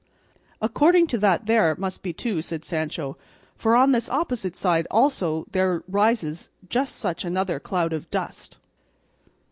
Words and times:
"According 0.63 1.05
to 1.09 1.19
that 1.19 1.45
there 1.45 1.75
must 1.77 2.01
be 2.01 2.11
two," 2.11 2.41
said 2.41 2.65
Sancho, 2.65 3.17
"for 3.55 3.75
on 3.75 3.91
this 3.91 4.09
opposite 4.09 4.55
side 4.55 4.87
also 4.89 5.45
there 5.51 5.83
rises 5.87 6.49
just 6.67 6.95
such 6.95 7.23
another 7.23 7.59
cloud 7.59 7.93
of 7.93 8.09
dust." 8.09 8.57